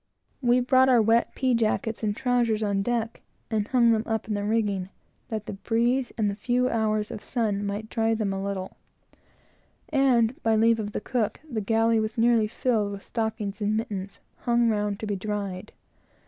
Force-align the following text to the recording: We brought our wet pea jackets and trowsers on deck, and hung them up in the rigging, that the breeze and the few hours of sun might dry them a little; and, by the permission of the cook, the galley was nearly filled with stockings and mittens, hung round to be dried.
We 0.41 0.61
brought 0.61 0.89
our 0.89 0.99
wet 0.99 1.35
pea 1.35 1.53
jackets 1.53 2.01
and 2.01 2.17
trowsers 2.17 2.63
on 2.63 2.81
deck, 2.81 3.21
and 3.51 3.67
hung 3.67 3.91
them 3.91 4.01
up 4.07 4.27
in 4.27 4.33
the 4.33 4.43
rigging, 4.43 4.89
that 5.27 5.45
the 5.45 5.53
breeze 5.53 6.11
and 6.17 6.27
the 6.27 6.33
few 6.33 6.67
hours 6.67 7.11
of 7.11 7.23
sun 7.23 7.63
might 7.63 7.87
dry 7.87 8.15
them 8.15 8.33
a 8.33 8.43
little; 8.43 8.77
and, 9.89 10.29
by 10.41 10.53
the 10.55 10.61
permission 10.61 10.81
of 10.87 10.91
the 10.93 11.01
cook, 11.01 11.39
the 11.47 11.61
galley 11.61 11.99
was 11.99 12.17
nearly 12.17 12.47
filled 12.47 12.91
with 12.93 13.03
stockings 13.03 13.61
and 13.61 13.77
mittens, 13.77 14.19
hung 14.37 14.69
round 14.69 14.99
to 15.01 15.05
be 15.05 15.15
dried. 15.15 15.71